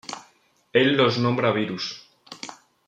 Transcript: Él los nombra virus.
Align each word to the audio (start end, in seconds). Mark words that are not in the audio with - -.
Él 0.73 0.97
los 0.97 1.19
nombra 1.19 1.51
virus. 1.51 2.01